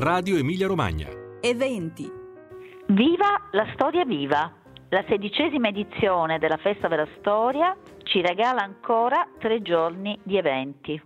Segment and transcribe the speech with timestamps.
[0.00, 1.08] Radio Emilia Romagna.
[1.40, 2.08] Eventi.
[2.86, 4.48] Viva la storia viva!
[4.90, 11.02] La sedicesima edizione della Festa della Storia ci regala ancora tre giorni di eventi.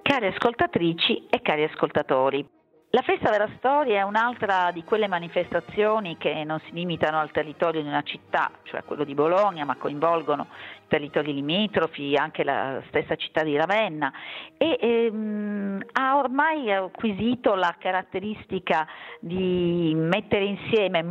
[0.00, 2.48] Cari ascoltatrici e cari ascoltatori,
[2.90, 7.82] la festa della storia è un'altra di quelle manifestazioni che non si limitano al territorio
[7.82, 10.46] di una città, cioè quello di Bologna, ma coinvolgono
[10.84, 14.10] i territori limitrofi, anche la stessa città di Ravenna.
[14.56, 18.86] E ehm, ha ormai acquisito la caratteristica
[19.20, 21.02] di mettere insieme eh,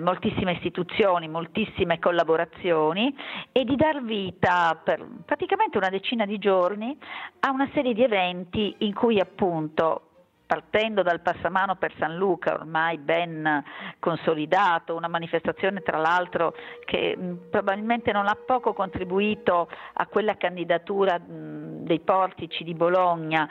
[0.00, 3.16] moltissime istituzioni, moltissime collaborazioni
[3.50, 6.94] e di dar vita per praticamente una decina di giorni
[7.40, 10.02] a una serie di eventi in cui appunto
[10.48, 13.62] partendo dal passamano per San Luca, ormai ben
[13.98, 16.54] consolidato, una manifestazione tra l'altro
[16.86, 17.16] che
[17.50, 23.46] probabilmente non ha poco contribuito a quella candidatura dei portici di Bologna,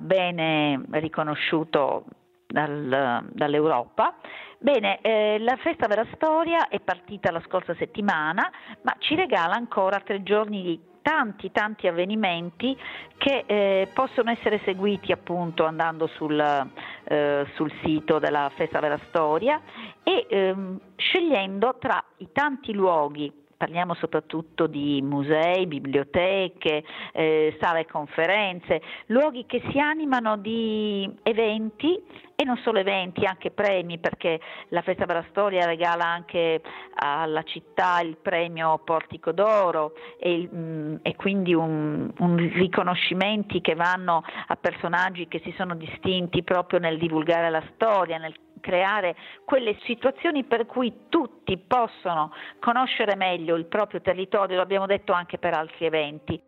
[0.00, 2.06] bene riconosciuto
[2.46, 4.16] dal, dall'Europa.
[4.58, 8.50] Bene, eh, la festa della storia è partita la scorsa settimana,
[8.82, 12.76] ma ci regala ancora tre giorni di tanti tanti avvenimenti
[13.18, 19.60] che eh, possono essere seguiti appunto andando sul, eh, sul, sito della Festa della Storia
[20.02, 26.82] e ehm, scegliendo tra i tanti luoghi parliamo soprattutto di musei, biblioteche,
[27.12, 32.02] eh, sale conferenze, luoghi che si animano di eventi
[32.34, 36.60] e non solo eventi, anche premi, perché la Festa della Storia regala anche
[36.94, 43.76] alla città il premio Portico d'Oro e, mh, mm, e quindi un, un riconoscimenti che
[43.76, 49.76] vanno a personaggi che si sono distinti proprio nel divulgare la storia, nel creare quelle
[49.82, 55.52] situazioni per cui tutti possono conoscere meglio il proprio territorio, lo abbiamo detto anche per
[55.52, 56.42] altri eventi.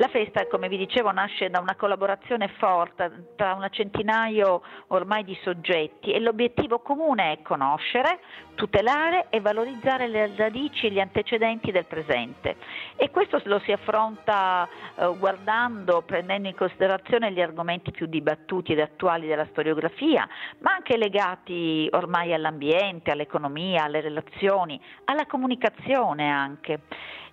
[0.00, 5.38] La festa, come vi dicevo, nasce da una collaborazione forte tra un centinaio ormai di
[5.42, 8.20] soggetti e l'obiettivo comune è conoscere,
[8.54, 12.56] tutelare e valorizzare le radici e gli antecedenti del presente.
[12.96, 18.80] E questo lo si affronta eh, guardando, prendendo in considerazione gli argomenti più dibattuti ed
[18.80, 20.26] attuali della storiografia,
[20.60, 26.80] ma anche legati ormai all'ambiente, all'economia, alle relazioni, alla comunicazione anche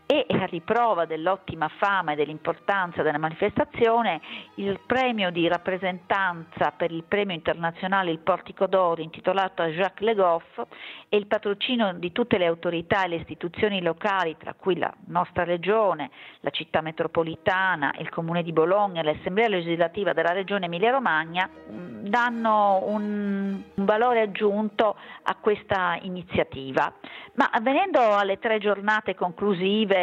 [0.09, 4.21] e a riprova dell'ottima fama e dell'importanza della manifestazione
[4.55, 10.15] il premio di rappresentanza per il premio internazionale Il Portico d'Oro intitolato a Jacques Le
[10.15, 10.61] Goff
[11.09, 15.43] e il patrocinio di tutte le autorità e le istituzioni locali, tra cui la nostra
[15.43, 23.61] regione, la città metropolitana, il comune di Bologna l'Assemblea legislativa della regione Emilia-Romagna, danno un,
[23.73, 26.93] un valore aggiunto a questa iniziativa.
[27.33, 29.96] Ma venendo alle tre giornate conclusive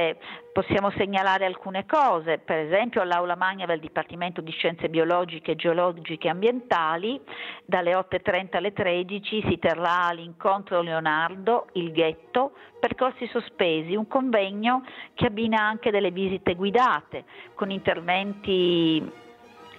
[0.52, 6.30] possiamo segnalare alcune cose, per esempio all'aula magna del Dipartimento di Scienze Biologiche, Geologiche e
[6.30, 7.20] Ambientali,
[7.64, 14.84] dalle 8.30 alle 13 si terrà l'incontro Leonardo, il ghetto, percorsi sospesi, un convegno
[15.14, 19.22] che abbina anche delle visite guidate con interventi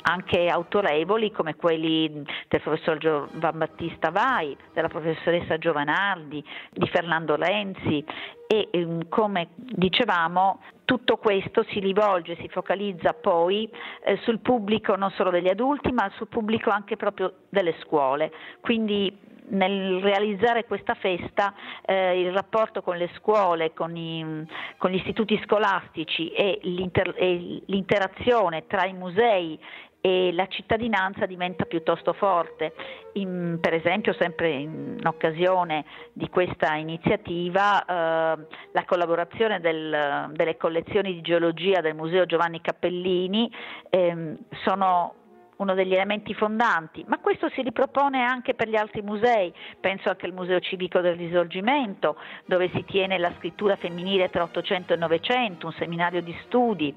[0.07, 8.03] anche autorevoli come quelli del professor Giovan Battista Vai, della professoressa Giovanardi, di Fernando Renzi
[8.47, 13.67] e ehm, come dicevamo tutto questo si rivolge, si focalizza poi
[14.03, 18.31] eh, sul pubblico non solo degli adulti ma sul pubblico anche proprio delle scuole.
[18.61, 21.53] Quindi nel realizzare questa festa
[21.85, 24.45] eh, il rapporto con le scuole, con, i,
[24.77, 29.59] con gli istituti scolastici e, e, l'interazione tra i musei
[30.05, 32.75] e la cittadinanza diventa piuttosto forte.
[33.13, 35.83] In, per esempio, sempre in occasione
[36.13, 43.51] di questa iniziativa, eh, la collaborazione del, delle collezioni di geologia del Museo Giovanni Cappellini
[43.89, 45.15] eh, sono
[45.57, 50.25] uno degli elementi fondanti, ma questo si ripropone anche per gli altri musei, penso anche
[50.25, 55.65] al Museo Civico del Risorgimento, dove si tiene la scrittura femminile tra 800 e 900,
[55.67, 56.93] un seminario di studi.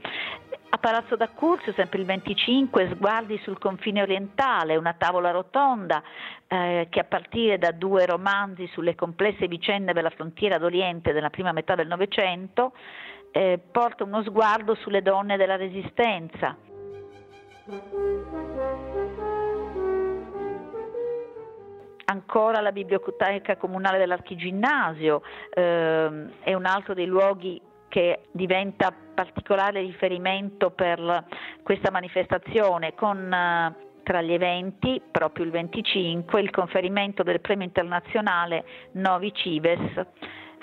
[0.79, 6.01] A Palazzo d'Accurzio, sempre il 25, sguardi sul confine orientale, una tavola rotonda
[6.47, 11.51] eh, che a partire da due romanzi sulle complesse vicende della frontiera d'Oriente della prima
[11.51, 12.75] metà del Novecento
[13.33, 16.57] eh, porta uno sguardo sulle donne della Resistenza.
[22.05, 30.71] Ancora la biblioteca comunale dell'Archiginnasio eh, è un altro dei luoghi che diventa particolare riferimento
[30.71, 31.25] per
[31.63, 38.65] questa manifestazione con eh, tra gli eventi, proprio il 25, il conferimento del premio internazionale
[38.93, 40.07] Novi Cives.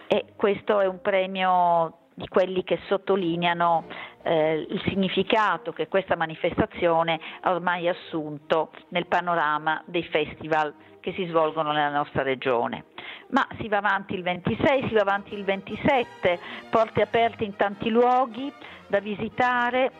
[0.07, 3.85] E questo è un premio di quelli che sottolineano
[4.23, 11.25] eh, il significato che questa manifestazione ha ormai assunto nel panorama dei festival che si
[11.25, 12.85] svolgono nella nostra regione.
[13.29, 16.39] Ma si va avanti il 26, si va avanti il 27,
[16.69, 18.51] porte aperte in tanti luoghi
[18.87, 19.91] da visitare,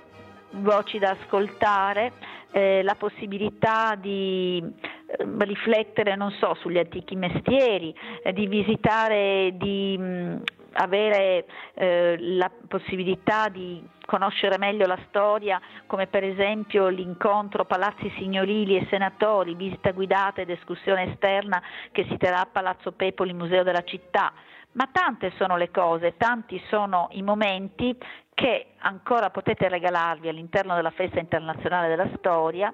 [0.51, 2.13] voci da ascoltare,
[2.51, 4.63] eh, la possibilità di
[5.06, 10.41] eh, riflettere, non so, sugli antichi mestieri, eh, di visitare, di mh,
[10.75, 18.77] avere eh, la possibilità di conoscere meglio la storia, come per esempio l'incontro Palazzi Signorili
[18.77, 21.62] e Senatori, visita guidata ed escursione esterna
[21.92, 24.31] che si terrà a Palazzo Pepoli, Museo della Città.
[24.74, 27.98] Ma tante sono le cose, tanti sono i momenti
[28.33, 32.74] che ancora potete regalarvi all'interno della Festa internazionale della storia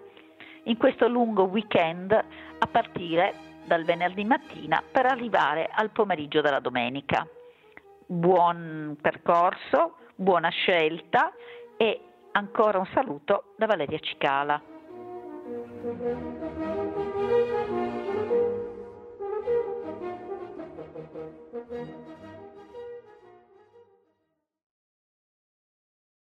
[0.64, 3.34] in questo lungo weekend a partire
[3.66, 7.28] dal venerdì mattina per arrivare al pomeriggio della domenica.
[8.14, 11.32] Buon percorso, buona scelta
[11.78, 12.02] e
[12.34, 14.62] ancora un saluto da Valeria Cicala.